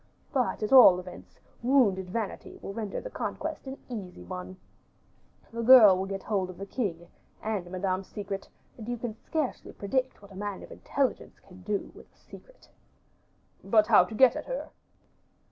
But, 0.33 0.63
at 0.63 0.73
all 0.73 0.99
events, 0.99 1.39
wounded 1.61 2.09
vanity 2.09 2.57
will 2.63 2.73
render 2.73 2.99
the 2.99 3.11
conquest 3.11 3.67
an 3.67 3.77
easier 3.87 4.23
one; 4.25 4.57
the 5.53 5.61
girl 5.61 5.95
will 5.95 6.07
get 6.07 6.23
hold 6.23 6.49
of 6.49 6.57
the 6.57 6.65
king, 6.65 7.07
and 7.43 7.69
Madame's 7.69 8.07
secret, 8.07 8.49
and 8.79 8.89
you 8.89 8.97
can 8.97 9.13
scarcely 9.13 9.71
predict 9.73 10.19
what 10.19 10.31
a 10.31 10.35
man 10.35 10.63
of 10.63 10.71
intelligence 10.71 11.39
can 11.39 11.61
do 11.61 11.91
with 11.93 12.11
a 12.11 12.17
secret." 12.17 12.67
"But 13.63 13.85
how 13.85 14.03
to 14.05 14.15
get 14.15 14.35
at 14.35 14.45
her?" 14.47 14.69